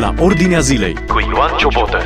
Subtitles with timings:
[0.00, 1.98] la Ordinea Zilei cu Ioan Ciobotă.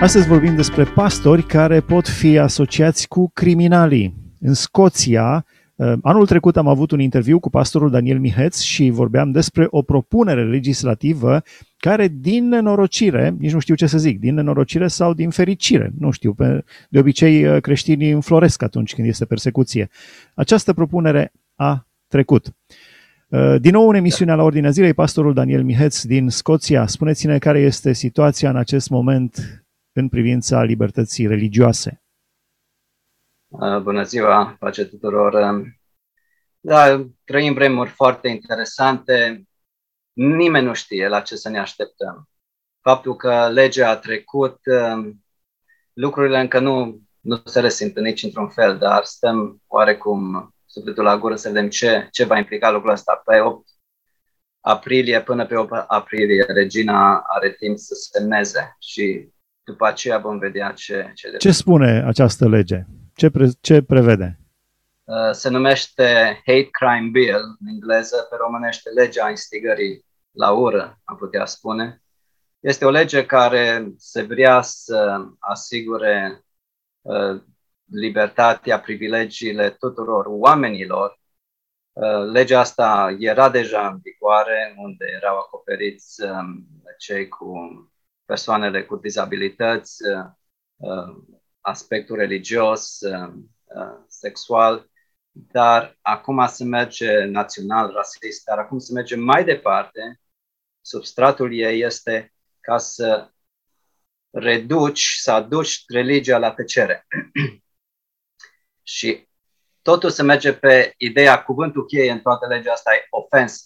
[0.00, 4.14] Astăzi vorbim despre pastori care pot fi asociați cu criminalii.
[4.40, 9.30] În Scoția, uh, anul trecut am avut un interviu cu pastorul Daniel Miheț și vorbeam
[9.30, 11.42] despre o propunere legislativă
[11.76, 16.10] care, din nenorocire, nici nu știu ce să zic, din nenorocire sau din fericire, nu
[16.10, 16.34] știu,
[16.88, 19.90] de obicei uh, creștinii înfloresc atunci când este persecuție.
[20.34, 22.54] Această propunere a trecut.
[23.30, 26.86] Uh, din nou în emisiunea la Ordinea Zilei, pastorul Daniel Miheț din Scoția.
[26.86, 29.36] Spuneți-ne care este situația în acest moment
[29.92, 32.02] în privința libertății religioase.
[33.48, 35.62] Uh, bună ziua, pace tuturor!
[36.60, 39.44] Da, trăim vremuri foarte interesante.
[40.12, 42.28] Nimeni nu știe la ce să ne așteptăm.
[42.80, 45.24] Faptul că legea a trecut, um,
[45.92, 51.36] lucrurile încă nu, nu se resimt nici într-un fel, dar stăm oarecum sufletul la gură
[51.36, 53.22] să vedem ce, ce va implica lucrul ăsta.
[53.24, 53.68] Pe 8
[54.60, 59.28] aprilie, până pe 8 aprilie, regina are timp să semneze și
[59.62, 61.12] după aceea vom vedea ce...
[61.14, 62.84] Ce, ce spune această lege?
[63.14, 64.40] Ce, pre, ce prevede?
[65.04, 71.16] Uh, se numește Hate Crime Bill în engleză, pe românește legea instigării la ură, am
[71.16, 72.02] putea spune.
[72.60, 76.44] Este o lege care se vrea să asigure
[77.00, 77.42] uh,
[77.90, 81.20] libertatea, privilegiile tuturor oamenilor.
[81.92, 86.66] Uh, legea asta era deja în vigoare, unde erau acoperiți um,
[86.98, 87.54] cei cu
[88.24, 90.24] persoanele cu dizabilități, uh,
[90.76, 91.16] uh,
[91.60, 92.98] aspectul religios,
[94.06, 94.90] sexual,
[95.30, 100.20] dar acum se merge național, rasist, dar acum se merge mai departe.
[100.80, 103.30] Substratul ei este ca să
[104.30, 107.06] reduci, să aduci religia la tăcere.
[108.82, 109.28] Și
[109.82, 113.64] totul se merge pe ideea, cuvântul cheie în toată legea asta e ofensă.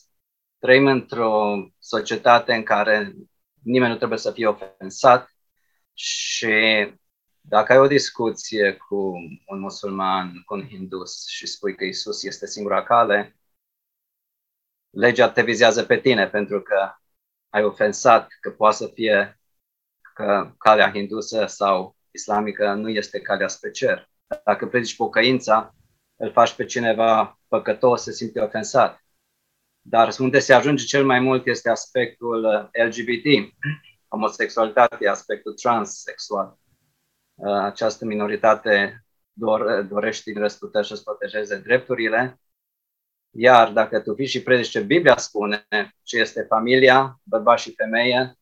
[0.59, 3.15] Trăim într-o societate în care
[3.63, 5.29] nimeni nu trebuie să fie ofensat
[5.93, 6.53] și
[7.41, 8.97] dacă ai o discuție cu
[9.47, 13.37] un musulman, cu un hindus și spui că Isus este singura cale,
[14.91, 16.93] legea te vizează pe tine pentru că
[17.49, 19.41] ai ofensat că poate să fie
[20.15, 24.11] că calea hindusă sau islamică nu este calea spre cer.
[24.45, 25.75] Dacă predici pocăința,
[26.17, 29.05] îl faci pe cineva păcătos, se simte ofensat.
[29.81, 33.55] Dar unde se ajunge cel mai mult este aspectul uh, LGBT,
[34.09, 36.59] homosexualitate, aspectul transsexual.
[37.35, 39.05] Uh, această minoritate
[39.89, 42.41] dorește din răsputeri să-și protejeze drepturile.
[43.31, 45.67] Iar dacă tu vii și predici ce Biblia spune,
[46.03, 48.39] ce este familia, bărbat și femeie,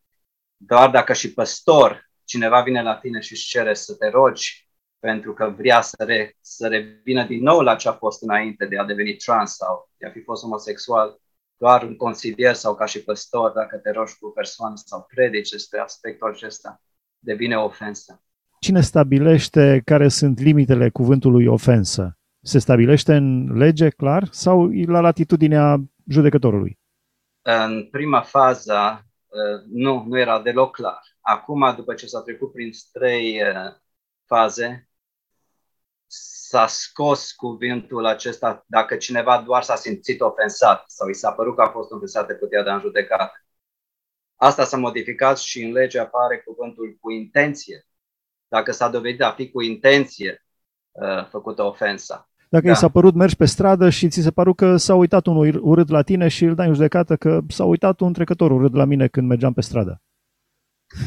[0.56, 4.68] doar dacă și păstor, cineva vine la tine și își cere să te rogi
[5.02, 8.78] pentru că vrea să, re, să revină din nou la ce a fost înainte de
[8.78, 11.20] a deveni trans sau de a fi fost homosexual,
[11.56, 15.48] doar un consilier sau ca și păstor, dacă te rogi cu o persoană sau predici
[15.48, 16.82] despre aspectul acesta,
[17.18, 18.22] devine ofensă.
[18.60, 22.18] Cine stabilește care sunt limitele cuvântului ofensă?
[22.42, 26.78] Se stabilește în lege clar sau la latitudinea judecătorului?
[27.42, 31.00] În prima fază uh, nu, nu era deloc clar.
[31.20, 33.80] Acum, după ce s-a trecut prin trei uh,
[34.26, 34.86] faze,
[36.52, 41.62] s-a scos cuvântul acesta dacă cineva doar s-a simțit ofensat sau i s-a părut că
[41.62, 43.44] a fost ofensat, te putea da în judecată.
[44.36, 47.86] Asta s-a modificat și în lege apare cuvântul cu intenție.
[48.48, 50.44] Dacă s-a dovedit a fi cu intenție
[50.90, 52.30] uh, făcută ofensa.
[52.48, 52.72] Dacă da.
[52.72, 55.88] i s-a părut mergi pe stradă și ți se părut că s-a uitat unul urât
[55.88, 59.08] la tine și îl dai în judecată că s-a uitat un trecător urât la mine
[59.08, 60.02] când mergeam pe stradă.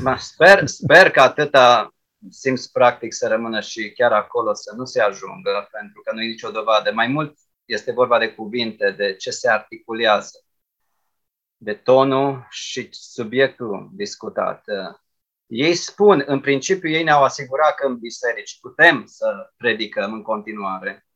[0.01, 1.94] Ma, sper, sper că atâta
[2.29, 6.27] simț practic să rămână și chiar acolo să nu se ajungă, pentru că nu e
[6.27, 6.91] nicio dovadă.
[6.91, 10.39] Mai mult este vorba de cuvinte, de ce se articulează,
[11.57, 14.65] de tonul și subiectul discutat.
[15.45, 21.07] Ei spun, în principiu, ei ne-au asigurat că în biserici putem să predicăm în continuare,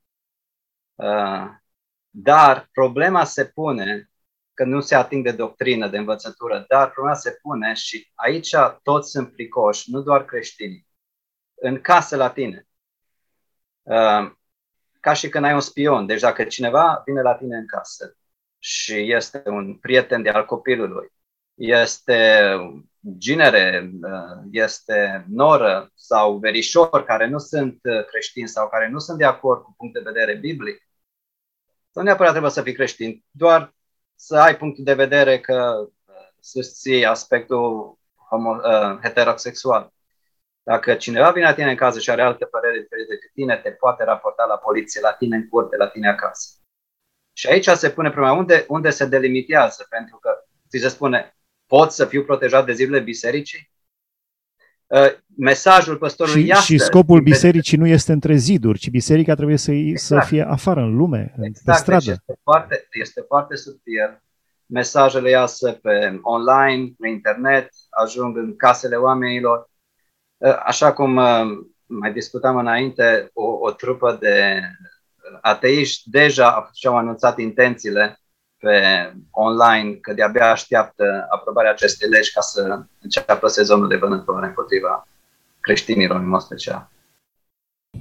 [2.10, 4.10] dar problema se pune
[4.54, 9.10] că nu se ating de doctrină, de învățătură, dar problema se pune și aici toți
[9.10, 10.89] sunt pricoși, nu doar creștinii
[11.62, 12.68] în casă la tine.
[13.82, 14.32] Uh,
[15.00, 16.06] ca și când ai un spion.
[16.06, 18.18] Deci dacă cineva vine la tine în casă
[18.60, 21.12] și este un prieten de al copilului,
[21.56, 22.50] este
[23.18, 29.18] ginere, uh, este noră sau verișor care nu sunt uh, creștini sau care nu sunt
[29.18, 30.90] de acord cu punct de vedere biblic,
[31.94, 33.74] nu neapărat trebuie să fii creștin, doar
[34.16, 35.88] să ai punctul de vedere că
[36.40, 37.98] susții aspectul
[38.30, 39.94] homo, uh, heterosexual.
[40.64, 43.70] Dacă cineva vine la tine în casă și are alte păreri diferite decât tine, te
[43.70, 46.50] poate raporta la poliție, la tine în curte, la tine acasă.
[47.34, 50.30] Și aici se pune problema unde, unde se delimitează, pentru că
[50.70, 53.72] ți se spune pot să fiu protejat de zilele bisericii?
[54.88, 59.58] Uh, mesajul păstorului Și, Iastă, și scopul bisericii nu este între ziduri, ci biserica trebuie
[59.58, 60.24] să, exact.
[60.24, 62.04] să fie afară, în lume, exact, pe stradă.
[62.06, 64.24] Deci este, foarte, este foarte subtil.
[64.66, 69.70] Mesajele iasă pe online, pe internet, ajung în casele oamenilor.
[70.40, 71.42] Uh, așa cum uh,
[71.86, 74.62] mai discutam înainte, o, o trupă de
[75.42, 78.20] ateiști deja și-au anunțat intențiile
[78.58, 85.08] pe online că de-abia așteaptă aprobarea acestei legi ca să înceapă sezonul de vânătoare împotriva
[85.60, 86.90] creștinilor în mod special.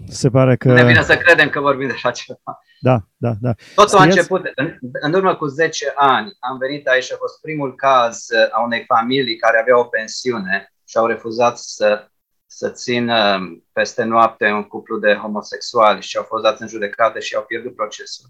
[0.09, 0.73] Se pare că...
[0.73, 2.61] Ne vine să credem că vorbim de așa ceva.
[2.81, 3.55] Da, da, da.
[3.75, 6.37] Totul a început în, în urmă cu 10 ani.
[6.39, 10.73] Am venit aici și a fost primul caz a unei familii care avea o pensiune
[10.89, 12.09] și au refuzat să,
[12.51, 13.41] să țină
[13.73, 17.75] peste noapte un cuplu de homosexuali și au fost dați în judecată și au pierdut
[17.75, 18.27] procesul.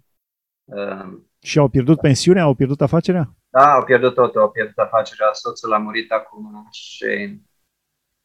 [1.43, 3.29] Și au pierdut pensiunea, au pierdut afacerea?
[3.49, 7.41] Da, au pierdut totul, au pierdut afacerea, soțul a murit acum și,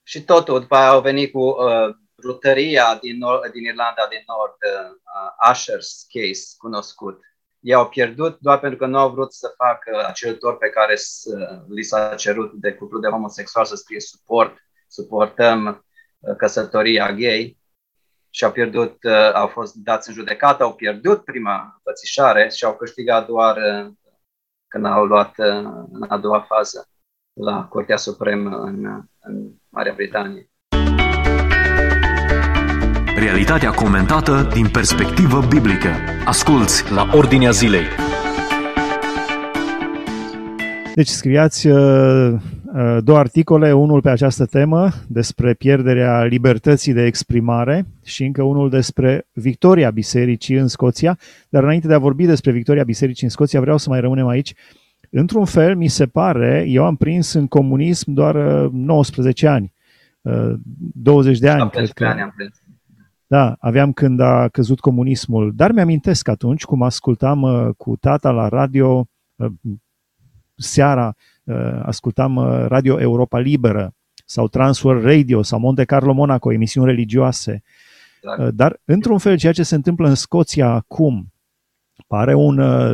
[0.04, 0.60] și totul.
[0.60, 5.92] După aia au venit cu uh, brutăria din, nord, din Irlanda din Nord, uh, Asher's
[6.13, 7.19] case cunoscut.
[7.60, 10.95] Ei au pierdut doar pentru că nu au vrut să facă acel tor pe care
[10.95, 11.25] s-
[11.68, 14.57] li s-a cerut de cuplu de homosexual să scrie suport,
[14.94, 15.86] suportăm
[16.19, 17.57] uh, căsătoria gay
[18.30, 22.75] și au pierdut, uh, au fost dați în judecată, au pierdut prima pățișare și au
[22.75, 23.92] câștigat doar uh,
[24.68, 25.45] când au luat uh,
[25.92, 26.88] în a doua fază
[27.34, 30.48] la Curtea Supremă în, în Marea Britanie.
[33.16, 35.90] Realitatea comentată din perspectivă biblică.
[36.25, 37.86] Asculți la Ordinea Zilei.
[40.95, 42.62] Deci scriați uh, uh,
[43.00, 49.28] două articole, unul pe această temă despre pierderea libertății de exprimare și încă unul despre
[49.34, 51.18] victoria bisericii în Scoția.
[51.50, 54.54] Dar înainte de a vorbi despre victoria bisericii în Scoția, vreau să mai rămânem aici.
[55.10, 58.36] Într-un fel, mi se pare, eu am prins în comunism doar
[58.72, 59.74] 19 uh, ani,
[60.94, 62.06] 20 de ani, cred că.
[62.06, 62.62] Ani am prins.
[63.28, 68.48] Da, aveam când a căzut comunismul, dar mi-amintesc atunci cum ascultam uh, cu tata la
[68.48, 69.52] radio uh,
[70.56, 71.14] seara, uh,
[71.81, 73.94] ascultam uh, Radio Europa Liberă
[74.25, 77.63] sau Transworld Radio sau Monte Carlo Monaco, emisiuni religioase.
[78.22, 78.40] Exact.
[78.40, 81.34] Uh, dar, într-un fel, ceea ce se întâmplă în Scoția acum
[82.07, 82.94] pare un uh,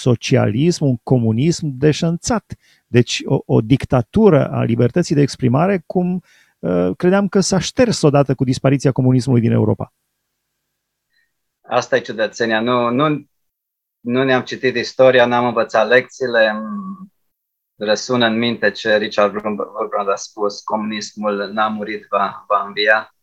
[0.00, 2.54] socialism, un comunism deșanțat.
[2.86, 6.22] Deci o, o dictatură a libertății de exprimare cum
[6.58, 9.92] uh, credeam că s-a șters odată cu dispariția comunismului din Europa.
[11.60, 12.60] Asta e ciudățenia.
[12.60, 13.28] Nu, nu,
[14.00, 16.52] nu ne-am citit istoria, n-am învățat lecțiile.
[17.78, 23.14] Îmi Răsună în minte ce Richard Wurmbrand a spus, comunismul n-a murit, va, va învia.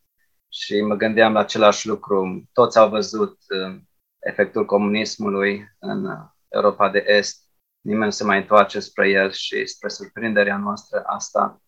[0.50, 2.44] Și mă gândeam la același lucru.
[2.54, 3.76] Toți au văzut uh,
[4.20, 6.06] efectul comunismului în
[6.48, 7.44] Europa de Est.
[7.82, 11.62] Nimeni nu se mai întoarce spre el și spre surprinderea noastră asta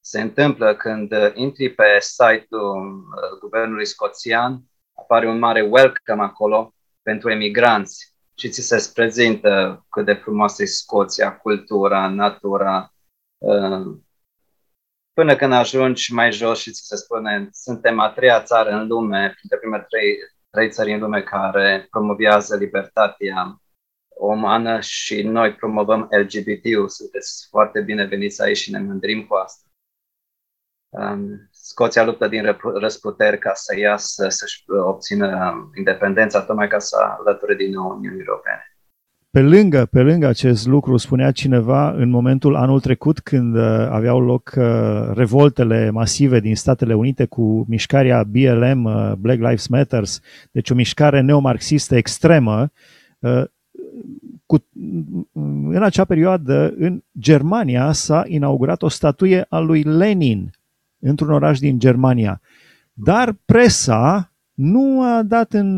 [0.00, 4.62] se întâmplă când uh, intri pe site-ul uh, guvernului scoțian,
[4.94, 10.66] apare un mare welcome acolo pentru emigranți și ți se prezintă cât de frumoasă e
[10.66, 12.94] Scoția, cultura, natura,
[13.38, 13.98] uh,
[15.12, 19.32] până când ajungi mai jos și ți se spune suntem a treia țară în lume,
[19.36, 20.16] printre primele trei,
[20.50, 23.60] trei țări în lume care promovează libertatea
[24.08, 26.88] umană și noi promovăm LGBT-ul.
[26.88, 29.68] Sunteți foarte bineveniți aici și ne mândrim cu asta.
[30.88, 37.54] Um, Scoția luptă din răsputeri ca să iasă, să-și obțină independența, tocmai ca să alăture
[37.54, 38.64] din nou Uniunii Europene.
[39.30, 44.20] Pe lângă, pe lângă acest lucru, spunea cineva în momentul anul trecut când uh, aveau
[44.20, 50.70] loc uh, revoltele masive din Statele Unite cu mișcarea BLM, uh, Black Lives Matters, deci
[50.70, 52.72] o mișcare neomarxistă extremă,
[54.46, 54.64] cu,
[55.68, 60.50] în acea perioadă, în Germania s-a inaugurat o statuie a lui Lenin
[61.00, 62.40] într-un oraș din Germania.
[62.92, 65.74] Dar presa nu a dat, în,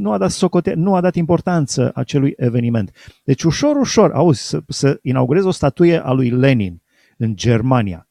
[0.00, 2.90] nu a dat, socote, nu a dat importanță acelui eveniment.
[3.24, 6.82] Deci ușor, ușor, auzi, să, să inaugurezi o statuie a lui Lenin
[7.16, 8.08] în Germania.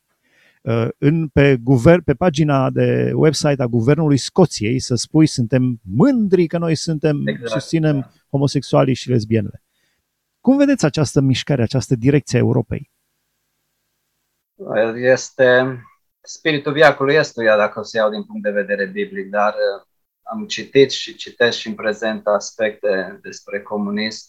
[0.98, 6.58] În, pe, guvern, pe pagina de website a Guvernului Scoției să spui suntem mândri că
[6.58, 8.12] noi suntem, exact, susținem da.
[8.30, 9.64] homosexualii și lesbienele.
[10.40, 12.92] Cum vedeți această mișcare, această direcție a Europei?
[14.96, 15.80] Este
[16.22, 19.86] spiritul viacului ăstuia, dacă o să iau din punct de vedere biblic, dar uh,
[20.22, 24.28] am citit și citesc și în prezent aspecte despre comunism,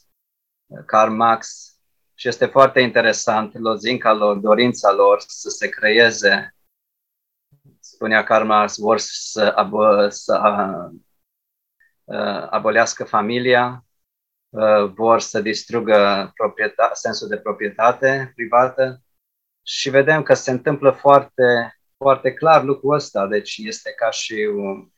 [0.67, 1.71] uh, Karl Marx,
[2.15, 6.55] și este foarte interesant lozinca lor, dorința lor să se creeze,
[7.81, 10.41] spunea Karl Marx, vor să, abo- să
[12.05, 13.85] uh, abolească familia,
[14.49, 19.03] uh, vor să distrugă proprieta- sensul de proprietate privată
[19.73, 23.27] și vedem că se întâmplă foarte, foarte clar lucrul ăsta.
[23.27, 24.89] Deci este ca și un...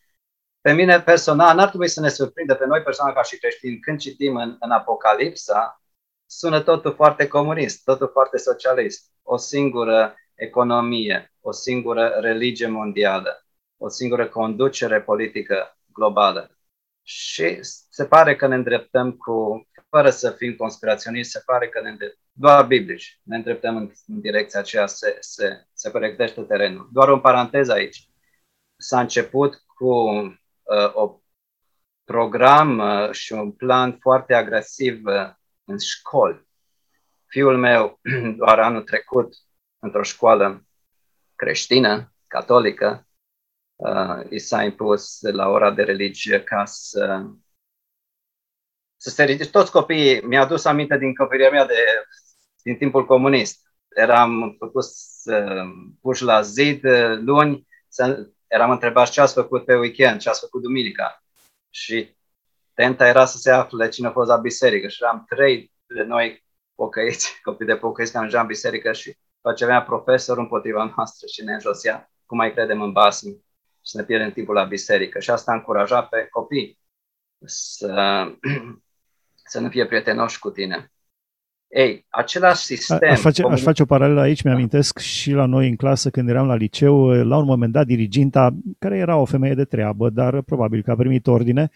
[0.60, 3.98] Pe mine personal, n-ar trebui să ne surprindă pe noi personal ca și creștini când
[3.98, 5.82] citim în, în Apocalipsa,
[6.26, 9.10] sună totul foarte comunist, totul foarte socialist.
[9.22, 16.58] O singură economie, o singură religie mondială, o singură conducere politică globală.
[17.02, 17.58] Și
[17.90, 22.21] se pare că ne îndreptăm cu, fără să fim conspiraționiști, se pare că ne îndreptăm,
[22.32, 26.88] doar biblici, ne îndreptăm în, în direcția aceea, se, se, se corectește terenul.
[26.92, 28.08] Doar o paranteză aici.
[28.76, 29.94] S-a început cu
[30.62, 31.20] uh, o
[32.04, 35.30] program uh, și un plan foarte agresiv uh,
[35.64, 36.46] în școli.
[37.26, 38.00] Fiul meu,
[38.40, 39.34] doar anul trecut,
[39.78, 40.66] într-o școală
[41.34, 43.06] creștină, catolică,
[43.76, 47.26] uh, i s-a impus la ora de religie ca să,
[48.96, 49.50] să se ridice.
[49.50, 51.74] Toți copiii, mi-a adus aminte din copilăria mea de,
[52.62, 53.60] din timpul comunist.
[53.88, 54.84] Eram făcut
[55.24, 60.28] uh, puși la zid uh, luni, să, eram întrebat ce ați făcut pe weekend, ce
[60.28, 61.24] ați făcut duminica.
[61.70, 62.16] Și
[62.74, 66.44] tenta era să se afle cine a fost la biserică și eram trei de noi
[66.74, 71.44] pocăiți, copii de pocăiți, care mergeam în biserică și face avea profesor împotriva noastră și
[71.44, 73.44] ne înjosea cum mai credem în basmi
[73.86, 75.20] și ne pierdem timpul la biserică.
[75.20, 76.78] Și asta încuraja pe copii
[77.44, 78.26] să,
[79.52, 80.92] să nu fie prietenoși cu tine.
[81.72, 83.10] Ei, același sistem...
[83.10, 86.46] Aș face, aș face o paralelă aici, mi-amintesc și la noi în clasă când eram
[86.46, 90.82] la liceu, la un moment dat diriginta, care era o femeie de treabă, dar probabil
[90.82, 91.70] că a primit ordine,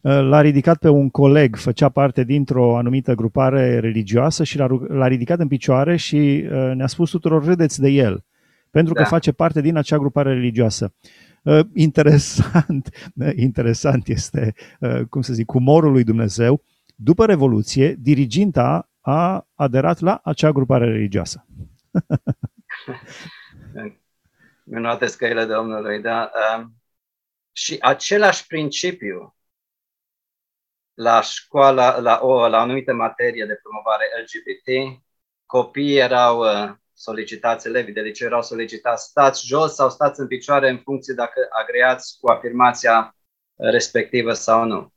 [0.00, 5.38] l-a ridicat pe un coleg, făcea parte dintr-o anumită grupare religioasă și l-a, l-a ridicat
[5.38, 8.24] în picioare și uh, ne-a spus tuturor râdeți de el,
[8.70, 9.02] pentru da.
[9.02, 10.92] că face parte din acea grupare religioasă.
[11.42, 12.88] Uh, interesant,
[13.36, 16.62] interesant este, uh, cum să zic, umorul lui Dumnezeu.
[16.96, 21.46] După Revoluție, diriginta a aderat la acea grupare religioasă.
[24.64, 26.30] Minunate scăile Domnului, da.
[27.52, 29.34] Și același principiu
[30.94, 35.00] la școala, la o, la o anumită materie de promovare LGBT,
[35.46, 40.68] copiii erau uh, solicitați, elevii de liceu erau solicitați stați jos sau stați în picioare
[40.68, 43.16] în funcție dacă agreați cu afirmația
[43.56, 44.92] respectivă sau nu.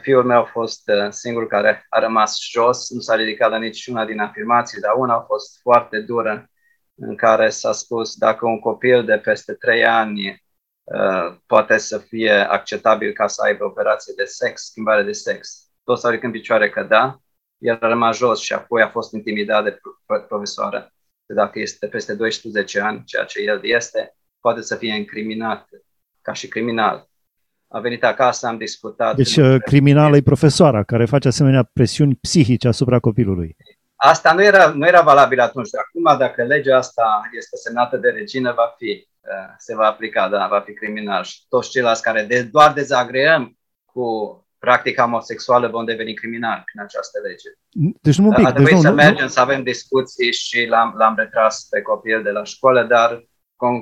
[0.00, 4.04] Fiul meu a fost uh, singurul care a rămas jos, nu s-a ridicat la niciuna
[4.04, 6.50] din afirmații, dar una a fost foarte dură,
[6.94, 10.42] în care s-a spus dacă un copil de peste 3 ani
[10.84, 15.70] Uh, poate să fie acceptabil ca să aibă operație de sex, schimbare de sex.
[15.84, 17.20] Toți s-au ridicat în picioare că da,
[17.58, 19.80] el a rămas jos și apoi a fost intimidat de
[20.28, 20.92] profesoară
[21.26, 25.68] că dacă este peste 12 ani, ceea ce el este, poate să fie incriminat
[26.22, 27.10] ca și criminal.
[27.72, 29.16] A venit acasă, am discutat.
[29.16, 33.56] Deci uh, criminală e profesoara care face asemenea presiuni psihice asupra copilului.
[33.94, 35.68] Asta nu era, nu era valabil atunci.
[35.86, 40.46] Acum, dacă legea asta este semnată de regină, va fi Eh, se va aplica, da,
[40.46, 41.24] va fi criminal.
[41.24, 47.18] Și toți ceilalți care de, doar dezagreăm cu practica homosexuală vom deveni criminali prin această
[47.24, 47.48] lege.
[48.00, 48.46] Deci nu un pic.
[48.46, 52.22] A deci nu, să nu, mergem, să avem discuții și l-am, l-am retras pe copil
[52.22, 53.24] de la școală, dar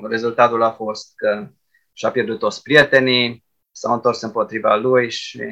[0.09, 1.49] rezultatul a fost că
[1.92, 3.44] și-a pierdut toți prietenii,
[3.80, 5.42] s-au întors împotriva lui și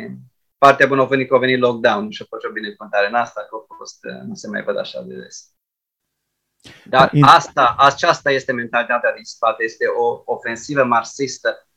[0.58, 3.40] partea bună a venit că a venit lockdown și a fost o binecuvântare în asta,
[3.48, 5.52] că a fost, nu se mai văd așa de des.
[6.84, 11.68] Dar asta, aceasta este mentalitatea din spate, este o ofensivă marxistă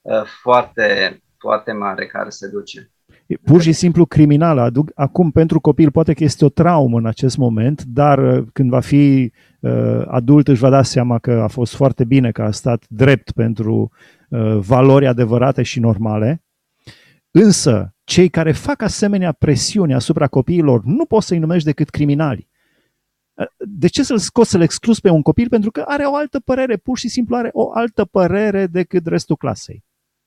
[0.00, 2.90] uh, foarte, foarte mare care se duce.
[3.26, 4.72] E pur și simplu criminală.
[4.94, 8.80] Acum, pentru copil, poate că este o traumă în acest moment, dar uh, când va
[8.80, 12.84] fi uh, adult își va da seama că a fost foarte bine că a stat
[12.88, 14.15] drept pentru uh,
[14.58, 16.44] valori adevărate și normale.
[17.30, 22.48] Însă, cei care fac asemenea presiuni asupra copiilor nu poți să-i numești decât criminali
[23.58, 25.48] de ce să-l scoți, să-l exclus pe un copil?
[25.48, 29.36] Pentru că are o altă părere, pur și simplu are o altă părere decât restul
[29.36, 29.84] clasei.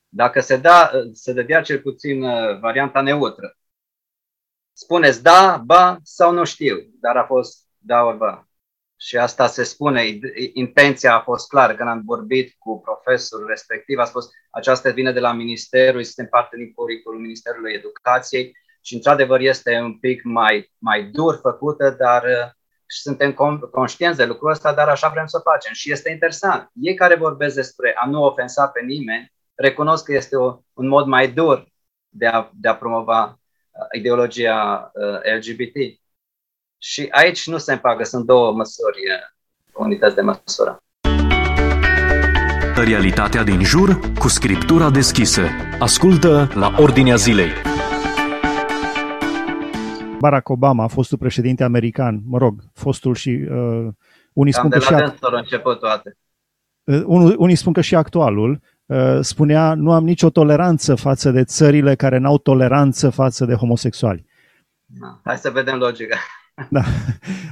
[0.09, 3.57] Dacă se, da, se dădea cel puțin uh, varianta neutră,
[4.73, 8.48] spuneți da, ba sau nu știu, dar a fost da ori ba.
[9.01, 10.19] Și asta se spune,
[10.53, 11.75] intenția a fost clară.
[11.75, 16.55] Când am vorbit cu profesorul respectiv, a spus aceasta vine de la Ministerul, este parte
[16.57, 22.51] din curriculul Ministerului Educației și într-adevăr este un pic mai, mai dur făcută, dar uh,
[22.89, 23.33] și suntem
[23.71, 25.73] conștienți de lucrul ăsta, dar așa vrem să facem.
[25.73, 26.71] Și este interesant.
[26.73, 31.05] Ei care vorbesc despre a nu ofensa pe nimeni, recunosc că este o, un mod
[31.05, 31.67] mai dur
[32.09, 35.98] de a, de a promova uh, ideologia uh, LGBT.
[36.81, 40.77] Și aici nu se împagă, sunt două măsuri, uh, unități de măsură.
[42.75, 45.41] Realitatea din jur cu scriptura deschisă.
[45.79, 47.49] Ascultă la Ordinea Zilei.
[50.19, 53.87] Barack Obama, fostul președinte american, mă rog, fostul și uh,
[54.33, 56.17] unii Cam spun de că la și dânsul au început toate.
[56.83, 61.43] uh, unul- unii spun că și actualul uh, spunea nu am nicio toleranță față de
[61.43, 64.25] țările care n-au toleranță față de homosexuali.
[64.85, 65.19] Da.
[65.23, 66.17] Hai să vedem logica.
[66.69, 66.83] Da.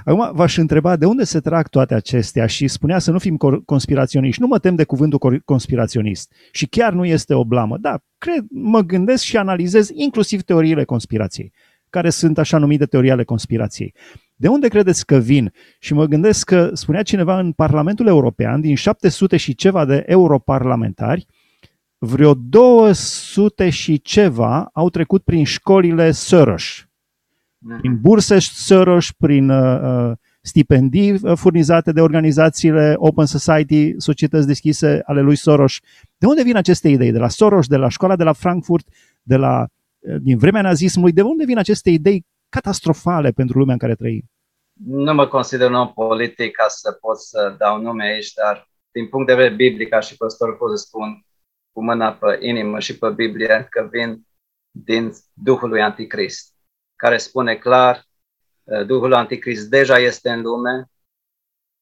[0.06, 3.66] Acum v-aș întreba de unde se trag toate acestea și spunea să nu fim cor-
[3.66, 4.42] conspiraționiști.
[4.42, 7.78] Nu mă tem de cuvântul cor- conspiraționist și chiar nu este o blamă.
[7.78, 11.54] Da, cred, mă gândesc și analizez inclusiv teoriile conspirației,
[11.90, 13.94] care sunt așa numite teorii ale conspirației.
[14.36, 15.54] De unde credeți că vin?
[15.80, 21.28] Și mă gândesc că spunea cineva în Parlamentul European, din 700 și ceva de europarlamentari,
[21.98, 26.87] vreo 200 și ceva au trecut prin școlile Soros,
[27.78, 35.02] prin burse Soros, prin uh, uh, stipendii uh, furnizate de organizațiile Open Society, societăți deschise
[35.06, 35.80] ale lui Soros.
[36.18, 37.12] De unde vin aceste idei?
[37.12, 38.88] De la Soros, de la școala de la Frankfurt,
[39.22, 39.68] de la,
[40.00, 41.12] uh, din vremea nazismului?
[41.12, 44.24] De unde vin aceste idei catastrofale pentru lumea în care trăim?
[44.86, 49.08] Nu mă consider un om politic ca să pot să dau nume aici, dar din
[49.08, 51.26] punct de vedere biblic, ca și păstor, pot să spun
[51.72, 54.28] cu mâna pe inimă și pe Biblie că vin
[54.72, 56.54] din Duhul lui Anticrist,
[56.98, 58.06] care spune clar,
[58.64, 60.90] uh, Duhul Anticrist deja este în lume,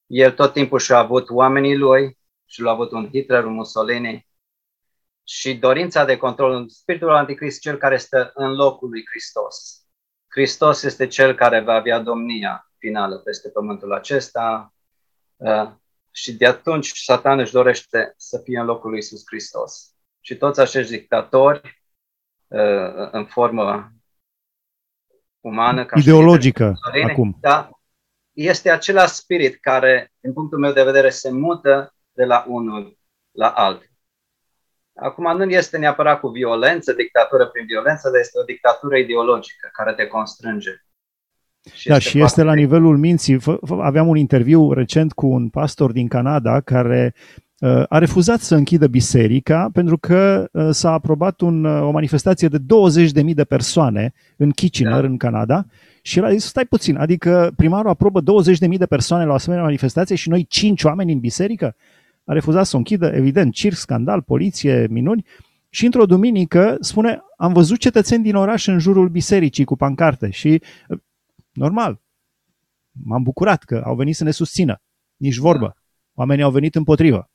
[0.06, 4.26] el tot timpul și-a avut oamenii lui și l-a avut un Hitler, un Mussolini
[5.24, 9.86] și dorința de control, spiritul Anticrist, cel care stă în locul lui Hristos.
[10.28, 14.74] Hristos este cel care va avea domnia finală peste pământul acesta
[15.36, 15.70] uh,
[16.10, 19.94] și de atunci Satan își dorește să fie în locul lui Isus Hristos.
[20.20, 21.82] Și toți acești dictatori
[22.46, 23.92] uh, în formă
[25.46, 27.36] umană, ca și Ideologică Mussolini, acum.
[27.40, 27.70] Da,
[28.32, 32.98] este același spirit care, din punctul meu de vedere, se mută de la unul
[33.30, 33.90] la altul.
[34.94, 39.92] Acum nu este neapărat cu violență, dictatură prin violență, dar este o dictatură ideologică care
[39.94, 40.70] te constrânge.
[41.84, 43.36] Da, și este la foarte- nivelul minții.
[43.36, 47.45] F- f- Aveam un interviu recent cu un pastor din Canada care uh,
[47.88, 52.58] a refuzat să închidă biserica pentru că uh, s-a aprobat un, uh, o manifestație de
[52.58, 55.06] 20.000 de persoane în Kitchener, Da.
[55.06, 55.66] în Canada,
[56.02, 59.64] și el a zis, stai puțin, adică primarul aprobă 20.000 de persoane la o asemenea
[59.64, 61.76] manifestație și noi 5 oameni în biserică?
[62.24, 65.24] A refuzat să o închidă, evident, circ, scandal, poliție, minuni.
[65.68, 70.62] Și într-o duminică spune, am văzut cetățeni din oraș în jurul bisericii cu pancarte și
[70.88, 70.98] uh,
[71.52, 72.00] normal.
[73.04, 74.80] M-am bucurat că au venit să ne susțină.
[75.16, 75.76] Nici vorbă.
[76.14, 77.30] Oamenii au venit împotrivă.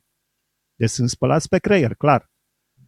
[0.81, 2.29] Deci sunt spălați pe creier, clar.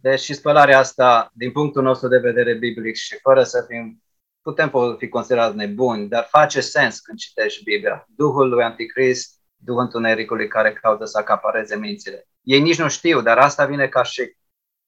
[0.00, 4.02] Deci și spălarea asta, din punctul nostru de vedere biblic și fără să fim,
[4.42, 8.06] putem fi considerați nebuni, dar face sens când citești Biblia.
[8.16, 12.28] Duhul lui Anticrist, Duhul Întunericului care caută să acapareze mințile.
[12.42, 14.36] Ei nici nu știu, dar asta vine ca și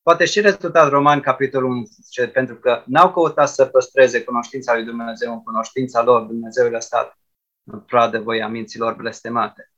[0.02, 4.84] Poate și rezultat Roman, capitolul 1, zice, pentru că n-au căutat să păstreze cunoștința lui
[4.84, 7.18] Dumnezeu în cunoștința lor, Dumnezeu le-a stat
[7.64, 9.72] în pradă voia minților blestemate.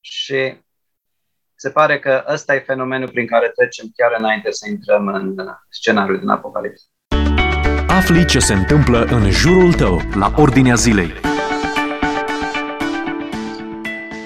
[0.00, 0.62] Și
[1.64, 5.34] se pare că ăsta e fenomenul prin care trecem chiar înainte să intrăm în
[5.68, 6.84] scenariul din Apocalipsă.
[7.88, 11.12] Afli ce se întâmplă în jurul tău, la ordinea zilei.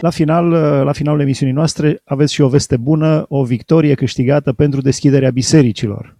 [0.00, 0.50] La final,
[0.84, 6.16] la finalul emisiunii noastre aveți și o veste bună, o victorie câștigată pentru deschiderea bisericilor.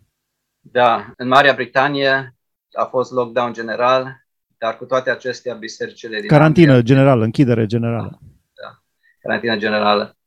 [0.61, 2.35] Da, în Marea Britanie
[2.73, 4.27] a fost lockdown general,
[4.59, 8.19] dar cu toate acestea bisericile din Carantină Anglia, generală, închidere generală.
[9.23, 10.18] carantină generală.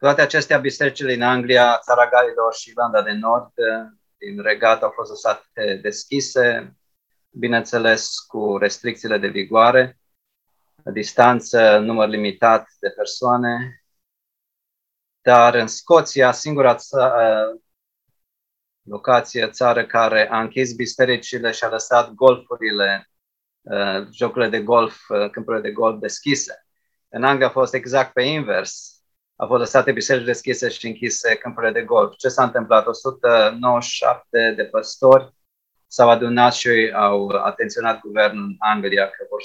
[0.00, 3.52] Cu toate acestea, bisericile din Anglia, Țara Galilor și Irlanda de Nord,
[4.16, 6.76] din regat, au fost lăsate deschise,
[7.30, 9.98] bineînțeles cu restricțiile de vigoare,
[10.92, 13.82] distanță, număr limitat de persoane,
[15.20, 17.60] dar în Scoția, singura ța-
[18.82, 23.10] locație, țară care a închis bisericile și a lăsat golfurile,
[23.60, 26.66] uh, jocurile de golf, uh, câmpurile de golf deschise.
[27.08, 28.99] În Anglia a fost exact pe invers.
[29.40, 32.16] Au fost lăsate biserici deschise și închise câmpurile de golf.
[32.16, 32.86] Ce s-a întâmplat?
[32.86, 35.34] 197 de păstori
[35.86, 39.40] s-au adunat și au atenționat guvernul în Anglia că vor,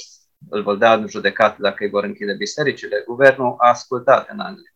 [0.50, 3.04] îl vor da în judecată dacă îi vor închide bisericile.
[3.08, 4.72] Guvernul a ascultat în Anglia.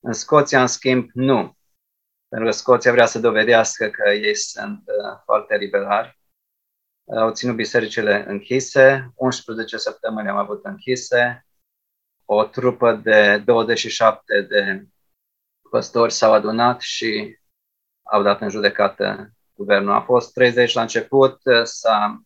[0.00, 1.56] În Scoția, în schimb, nu.
[2.28, 6.18] Pentru că Scoția vrea să dovedească că ei sunt uh, foarte liberali.
[7.16, 11.46] Au ținut bisericile închise, 11 săptămâni am avut închise,
[12.24, 14.84] o trupă de 27 de
[15.70, 17.38] păstori s-au adunat și
[18.02, 19.92] au dat în judecată guvernul.
[19.92, 22.22] A fost 30 la început, s-a,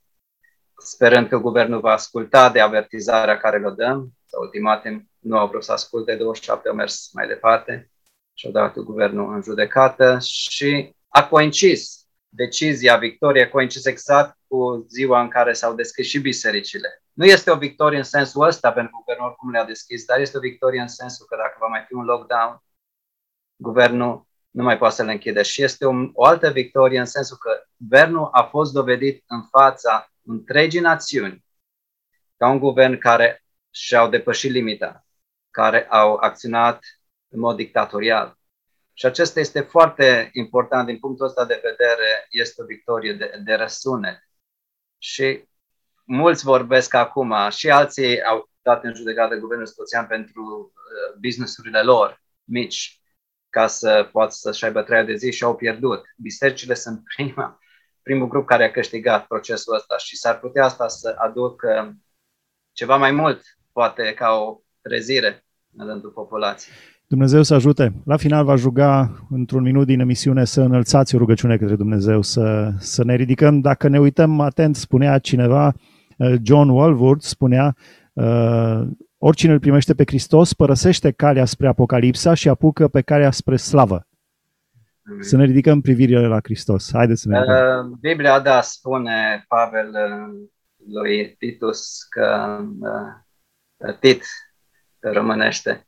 [0.77, 5.65] sperând că guvernul va asculta de avertizarea care le dăm, sau ultimatem nu au vrut
[5.65, 7.91] să asculte, 27 au mers mai departe
[8.35, 11.98] și au dat guvernul în judecată și a coincis
[12.29, 17.03] decizia, victoria coincid exact cu ziua în care s-au deschis și bisericile.
[17.13, 20.37] Nu este o victorie în sensul ăsta, pentru că guvernul oricum le-a deschis, dar este
[20.37, 22.63] o victorie în sensul că dacă va mai fi un lockdown,
[23.57, 25.43] guvernul nu mai poate să le închide.
[25.43, 30.13] Și este o, o altă victorie în sensul că guvernul a fost dovedit în fața
[30.23, 31.45] întregii națiuni
[32.37, 35.07] ca un guvern care și-au depășit limita,
[35.51, 36.85] care au acționat
[37.29, 38.38] în mod dictatorial.
[38.99, 43.55] Și acesta este foarte important din punctul ăsta de vedere, este o victorie de, de
[43.55, 44.29] răsunet.
[44.99, 45.45] Și
[46.05, 52.23] mulți vorbesc acum, și alții au dat în judecată guvernul scoțian pentru uh, businessurile lor
[52.45, 53.01] mici,
[53.49, 56.05] ca să poată să-și aibă treia de zi și au pierdut.
[56.17, 57.59] Bisericile sunt prima,
[58.03, 61.97] primul grup care a câștigat procesul ăsta și s-ar putea asta să aducă
[62.73, 66.77] ceva mai mult, poate ca o trezire în rândul populației.
[67.09, 67.93] Dumnezeu să ajute.
[68.05, 72.73] La final va juga într-un minut din emisiune să înălțați o rugăciune către Dumnezeu, să,
[72.79, 73.61] să ne ridicăm.
[73.61, 75.75] Dacă ne uităm atent, spunea cineva,
[76.17, 77.77] uh, John Walworth spunea,
[78.13, 78.81] uh,
[79.19, 84.07] oricine îl primește pe Hristos părăsește calea spre Apocalipsa și apucă pe calea spre slavă.
[85.21, 86.91] Să ne ridicăm privirile la Hristos.
[86.93, 87.91] Haideți să ne ridicăm.
[87.91, 89.91] Uh, Biblia, da, spune Pavel
[90.93, 92.59] lui Titus că
[94.01, 94.25] Tit
[94.99, 95.85] pe românește,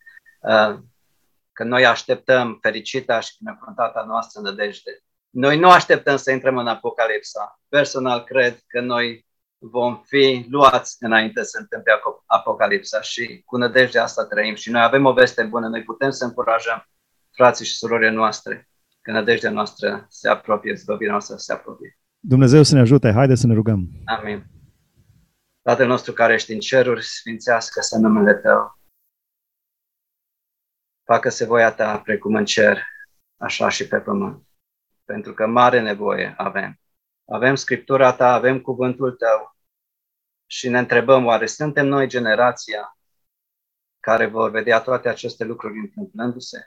[1.53, 4.91] că noi așteptăm fericita și binecuvântata noastră nădejde.
[5.31, 7.61] Noi nu așteptăm să intrăm în Apocalipsa.
[7.69, 9.27] Personal cred că noi
[9.59, 11.93] vom fi luați înainte să întâmple
[12.27, 16.25] Apocalipsa și cu nădejdea asta trăim și noi avem o veste bună, noi putem să
[16.25, 16.89] încurajăm
[17.31, 18.69] frații și surorile noastre
[19.01, 21.99] că nădejdea noastră se apropie, zbăvirea noastră se apropie.
[22.19, 23.89] Dumnezeu să ne ajute, haide să ne rugăm.
[24.05, 24.45] Amin.
[25.63, 28.80] Tatăl nostru care ești în ceruri, sfințească să numele Tău
[31.13, 32.87] facă-se voia ta precum în cer,
[33.37, 34.47] așa și pe pământ.
[35.05, 36.81] Pentru că mare nevoie avem.
[37.25, 39.57] Avem Scriptura ta, avem cuvântul tău
[40.47, 42.99] și ne întrebăm, oare suntem noi generația
[44.01, 46.59] care vor vedea toate aceste lucruri întâmplându-se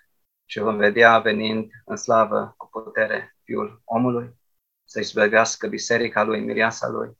[0.46, 4.36] și vom vedea venind în slavă cu putere Fiul omului,
[4.84, 7.18] să-i zbăvească biserica lui, miriasa lui.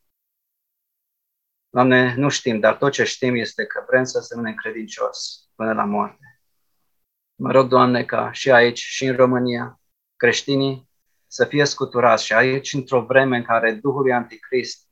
[1.68, 5.84] Doamne, nu știm, dar tot ce știm este că vrem să rămânem credincios până la
[5.84, 6.33] moarte.
[7.36, 9.80] Mă rog, Doamne, ca și aici, și în România,
[10.16, 10.88] creștinii
[11.26, 14.88] să fie scuturați și aici, într-o vreme în care Duhul lui Anticrist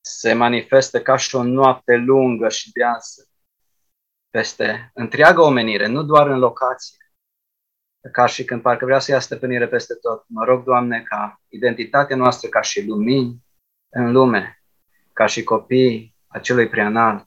[0.00, 3.28] se manifestă ca și o noapte lungă și deasă
[4.30, 6.96] peste întreaga omenire, nu doar în locație,
[8.12, 10.24] ca și când parcă vrea să ia stăpânire peste tot.
[10.28, 13.44] Mă rog, Doamne, ca identitatea noastră ca și lumini
[13.88, 14.62] în lume,
[15.12, 17.24] ca și copii acelui preanalt,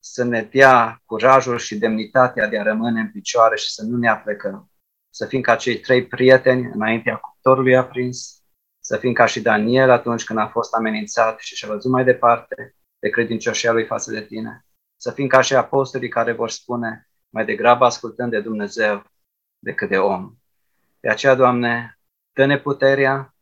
[0.00, 4.08] să ne dea curajul și demnitatea de a rămâne în picioare și să nu ne
[4.08, 4.70] aplecăm.
[5.10, 8.42] Să fim ca cei trei prieteni înaintea cuptorului aprins,
[8.80, 12.74] să fim ca și Daniel atunci când a fost amenințat și și-a văzut mai departe
[12.98, 14.64] de credincioșia lui față de tine.
[14.96, 19.04] Să fim ca și apostolii care vor spune mai degrabă ascultând de Dumnezeu
[19.58, 20.34] decât de om.
[21.00, 21.98] De aceea, Doamne,
[22.32, 23.34] dă-ne puterea,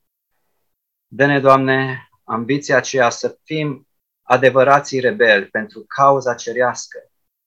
[1.06, 3.88] dă-ne, Doamne, ambiția aceea să fim
[4.28, 6.98] adevărații rebeli pentru cauza cerească,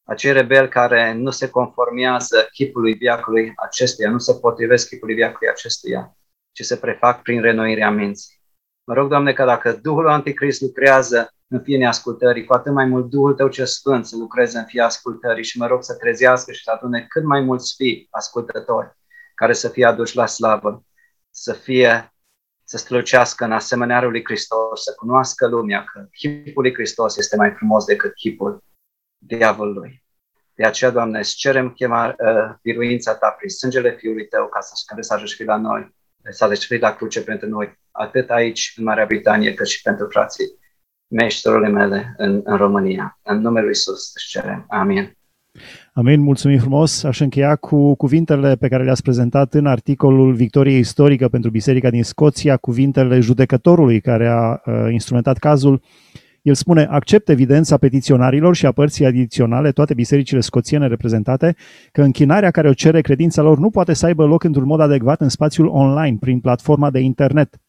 [0.04, 6.18] acei rebeli care nu se conformează chipului viacului acestuia, nu se potrivesc chipului viacului acestuia,
[6.52, 8.42] ci se prefac prin renoirea minții.
[8.84, 13.10] Mă rog, Doamne, că dacă Duhul Anticrist lucrează în fie neascultării, cu atât mai mult
[13.10, 16.64] Duhul Tău ce Sfânt să lucreze în fie ascultării și mă rog să trezească și
[16.64, 18.98] să adune cât mai mulți fii ascultători
[19.36, 20.84] care să fie aduși la slavă,
[21.30, 22.14] să fie
[22.72, 27.52] să strălucească în asemenea lui Hristos, să cunoască lumea că chipul lui Hristos este mai
[27.52, 28.64] frumos decât chipul
[29.18, 30.04] diavolului.
[30.54, 34.74] De aceea, Doamne, îți cerem chema, uh, biruința Ta prin sângele Fiului Tău ca să,
[34.86, 35.96] care să ajungi la noi,
[36.30, 40.60] să ajungi la cruce pentru noi, atât aici în Marea Britanie, cât și pentru frații
[41.08, 43.20] mei și mele în, în România.
[43.22, 44.66] În numele Lui Iisus îți cerem.
[44.70, 45.18] Amin.
[45.94, 47.04] Amin, mulțumim frumos.
[47.04, 52.04] Aș încheia cu cuvintele pe care le-ați prezentat în articolul Victorie istorică pentru Biserica din
[52.04, 55.82] Scoția, cuvintele judecătorului care a uh, instrumentat cazul.
[56.42, 61.56] El spune, accept evidența petiționarilor și a părții adiționale, toate bisericile scoțiene reprezentate,
[61.92, 65.22] că închinarea care o cere credința lor nu poate să aibă loc într-un mod adecvat
[65.22, 67.62] în spațiul online, prin platforma de internet.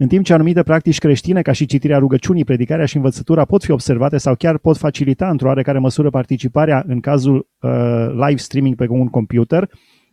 [0.00, 3.70] În timp ce anumite practici creștine, ca și citirea rugăciunii, predicarea și învățătura, pot fi
[3.70, 7.70] observate sau chiar pot facilita într-o oarecare măsură participarea în cazul uh,
[8.12, 9.70] live streaming pe un computer,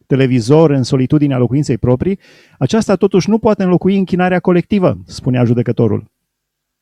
[0.08, 2.19] televizor în solitudinea locuinței proprii,
[2.58, 6.12] aceasta totuși nu poate înlocui închinarea colectivă, spunea judecătorul.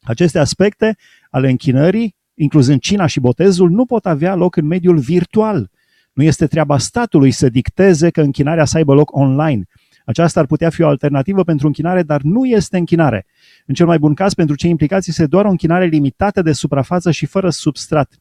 [0.01, 0.97] Aceste aspecte
[1.29, 5.69] ale închinării, incluzând cina și botezul, nu pot avea loc în mediul virtual.
[6.13, 9.63] Nu este treaba statului să dicteze că închinarea să aibă loc online–
[10.05, 13.25] Aceasta ar putea fi o alternativă pentru închinare, dar nu este închinare.
[13.65, 17.11] În cel mai bun caz, pentru cei implicați, este doar o închinare limitată de suprafață
[17.11, 18.13] și fără substrat.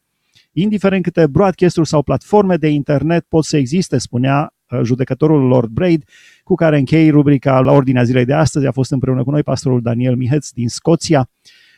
[0.53, 6.05] Indiferent câte broadcast sau platforme de internet pot să existe, spunea uh, judecătorul Lord Braid,
[6.45, 8.66] cu care închei rubrica la ordinea zilei de astăzi.
[8.66, 11.31] A fost împreună cu noi pastorul Daniel Miheț din Scoția.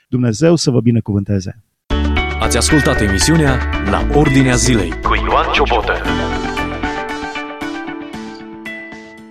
[0.08, 1.62] Dumnezeu să vă binecuvânteze!
[2.40, 3.58] Ați ascultat emisiunea
[3.90, 5.92] La Ordinea Zilei cu Ioan Ciobotă.